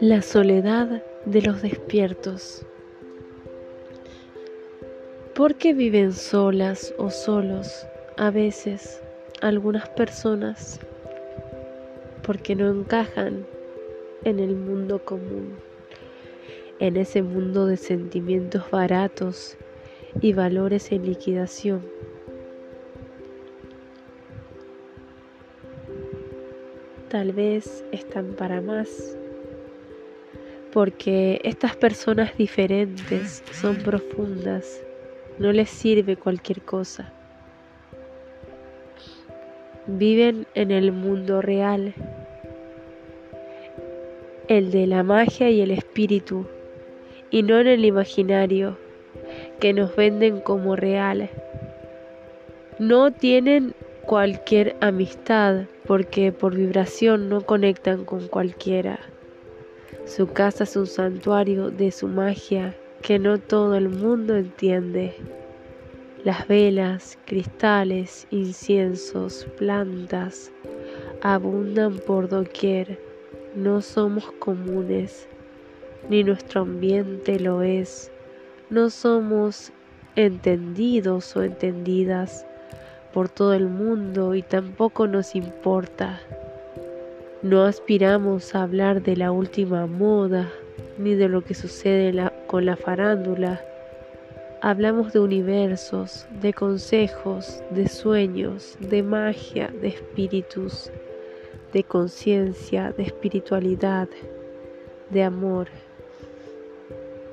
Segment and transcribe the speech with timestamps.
[0.00, 2.66] La soledad de los despiertos.
[5.34, 7.86] ¿Por qué viven solas o solos
[8.16, 9.00] a veces
[9.40, 10.80] algunas personas?
[12.22, 13.46] Porque no encajan
[14.24, 15.56] en el mundo común,
[16.78, 19.56] en ese mundo de sentimientos baratos
[20.20, 21.82] y valores en liquidación.
[27.12, 28.88] Tal vez están para más
[30.72, 34.82] porque estas personas diferentes son profundas,
[35.38, 37.12] no les sirve cualquier cosa.
[39.86, 41.92] Viven en el mundo real,
[44.48, 46.46] el de la magia y el espíritu,
[47.30, 48.78] y no en el imaginario
[49.60, 51.28] que nos venden como real.
[52.78, 53.74] No tienen
[54.06, 58.98] cualquier amistad porque por vibración no conectan con cualquiera.
[60.04, 65.14] Su casa es un santuario de su magia que no todo el mundo entiende.
[66.24, 70.52] Las velas, cristales, inciensos, plantas
[71.20, 73.00] abundan por doquier.
[73.54, 75.28] No somos comunes,
[76.08, 78.10] ni nuestro ambiente lo es.
[78.70, 79.72] No somos
[80.16, 82.46] entendidos o entendidas
[83.12, 86.20] por todo el mundo y tampoco nos importa.
[87.42, 90.50] No aspiramos a hablar de la última moda
[90.98, 93.60] ni de lo que sucede con la farándula.
[94.60, 100.90] Hablamos de universos, de consejos, de sueños, de magia, de espíritus,
[101.72, 104.08] de conciencia, de espiritualidad,
[105.10, 105.66] de amor.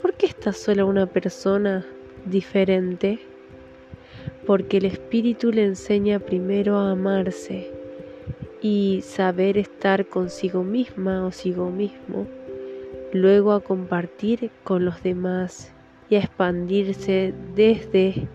[0.00, 1.84] ¿Por qué está sola una persona
[2.24, 3.29] diferente?
[4.50, 7.70] Porque el espíritu le enseña primero a amarse
[8.60, 12.26] y saber estar consigo misma o sigo mismo,
[13.12, 15.72] luego a compartir con los demás
[16.08, 18.26] y a expandirse desde,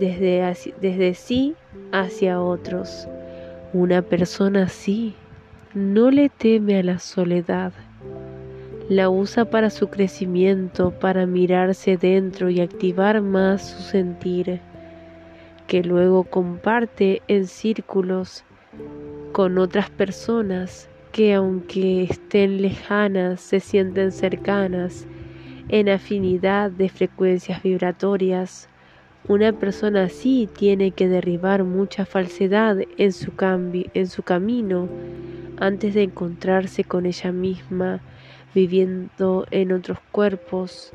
[0.00, 1.54] desde, desde sí
[1.92, 3.06] hacia otros.
[3.72, 5.14] Una persona así
[5.74, 7.72] no le teme a la soledad,
[8.88, 14.60] la usa para su crecimiento, para mirarse dentro y activar más su sentir,
[15.72, 18.44] que luego comparte en círculos
[19.32, 25.06] con otras personas que aunque estén lejanas, se sienten cercanas
[25.70, 28.68] en afinidad de frecuencias vibratorias.
[29.28, 34.90] Una persona así tiene que derribar mucha falsedad en su, en su camino
[35.56, 38.02] antes de encontrarse con ella misma,
[38.54, 40.92] viviendo en otros cuerpos.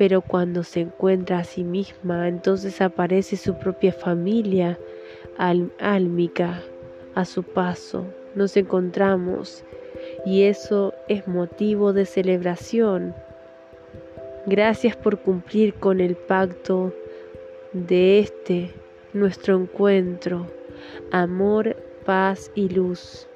[0.00, 4.78] Pero cuando se encuentra a sí misma, entonces aparece su propia familia
[5.78, 6.62] álmica
[7.14, 9.64] a su paso nos encontramos
[10.24, 13.14] y eso es motivo de celebración.
[14.46, 16.94] Gracias por cumplir con el pacto
[17.72, 18.70] de este
[19.12, 20.46] nuestro encuentro,
[21.10, 23.29] amor, paz y luz.